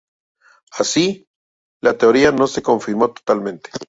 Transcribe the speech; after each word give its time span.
Así, 0.71 1.27
la 1.79 1.95
teoría 1.95 2.31
no 2.31 2.47
se 2.47 2.63
confirmó 2.63 3.13
totalmente. 3.13 3.69